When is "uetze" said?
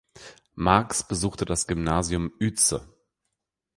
2.41-2.91